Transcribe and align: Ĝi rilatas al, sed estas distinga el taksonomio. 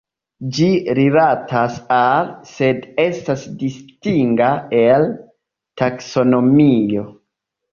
Ĝi 0.57 0.67
rilatas 0.99 1.75
al, 1.97 2.31
sed 2.53 2.87
estas 3.05 3.45
distinga 3.59 4.49
el 4.81 5.07
taksonomio. 5.83 7.07